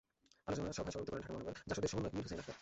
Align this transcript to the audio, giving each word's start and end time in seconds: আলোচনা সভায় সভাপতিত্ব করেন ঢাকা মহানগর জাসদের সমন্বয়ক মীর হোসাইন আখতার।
আলোচনা 0.47 0.75
সভায় 0.77 0.93
সভাপতিত্ব 0.93 1.11
করেন 1.13 1.23
ঢাকা 1.25 1.33
মহানগর 1.35 1.55
জাসদের 1.69 1.89
সমন্বয়ক 1.91 2.13
মীর 2.15 2.25
হোসাইন 2.25 2.39
আখতার। 2.41 2.57